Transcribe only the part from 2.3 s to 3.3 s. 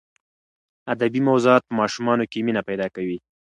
کې مینه پیدا کوي.